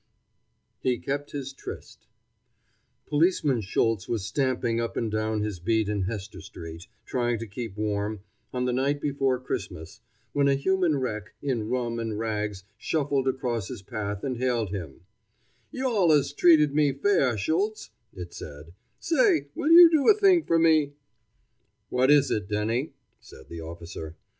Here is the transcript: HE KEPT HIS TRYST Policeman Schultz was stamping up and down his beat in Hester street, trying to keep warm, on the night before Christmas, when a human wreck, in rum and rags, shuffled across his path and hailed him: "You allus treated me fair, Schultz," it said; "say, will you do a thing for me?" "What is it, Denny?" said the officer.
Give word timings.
HE 0.79 0.97
KEPT 0.97 1.29
HIS 1.33 1.53
TRYST 1.53 2.07
Policeman 3.05 3.61
Schultz 3.61 4.09
was 4.09 4.25
stamping 4.25 4.79
up 4.81 4.97
and 4.97 5.11
down 5.11 5.41
his 5.41 5.59
beat 5.59 5.87
in 5.87 6.05
Hester 6.05 6.41
street, 6.41 6.87
trying 7.05 7.37
to 7.37 7.45
keep 7.45 7.77
warm, 7.77 8.21
on 8.51 8.65
the 8.65 8.73
night 8.73 8.99
before 8.99 9.39
Christmas, 9.39 10.01
when 10.33 10.47
a 10.47 10.55
human 10.55 10.97
wreck, 10.97 11.35
in 11.43 11.69
rum 11.69 11.99
and 11.99 12.17
rags, 12.17 12.63
shuffled 12.79 13.27
across 13.27 13.67
his 13.67 13.83
path 13.83 14.23
and 14.23 14.37
hailed 14.37 14.71
him: 14.71 15.01
"You 15.69 15.85
allus 15.85 16.33
treated 16.33 16.73
me 16.73 16.93
fair, 16.93 17.37
Schultz," 17.37 17.91
it 18.11 18.33
said; 18.33 18.73
"say, 18.97 19.49
will 19.53 19.69
you 19.69 19.87
do 19.91 20.09
a 20.09 20.15
thing 20.15 20.45
for 20.45 20.57
me?" 20.57 20.93
"What 21.89 22.09
is 22.09 22.31
it, 22.31 22.47
Denny?" 22.47 22.93
said 23.19 23.49
the 23.49 23.61
officer. 23.61 24.15